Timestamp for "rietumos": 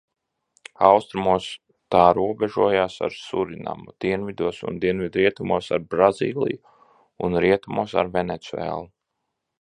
7.47-7.97